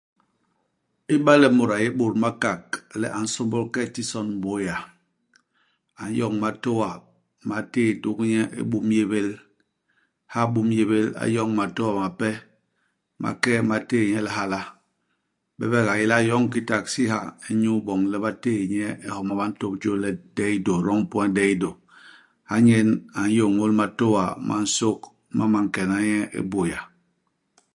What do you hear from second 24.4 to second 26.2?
ma nsôk ma ma nkena nye